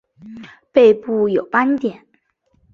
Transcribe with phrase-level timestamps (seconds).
[0.71, 2.07] 背部有斑点。